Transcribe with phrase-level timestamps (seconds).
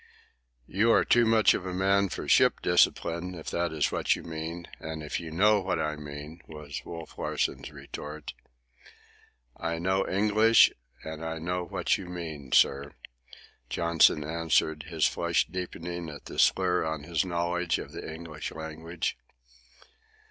[0.65, 4.23] "You are too much of a man for ship discipline, if that is what you
[4.23, 8.33] mean, and if you know what I mean," was Wolf Larsen's retort.
[9.55, 10.71] "I know English,
[11.03, 12.93] and I know what you mean, sir,"
[13.69, 19.15] Johnson answered, his flush deepening at the slur on his knowledge of the English language.